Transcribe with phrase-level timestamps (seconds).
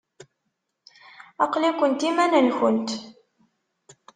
[1.43, 2.89] Aql-ikent iman-nkent.